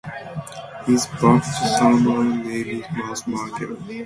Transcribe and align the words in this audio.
His 0.87 1.05
baptismal 1.21 2.23
name 2.23 2.83
was 3.07 3.27
Michael. 3.27 3.77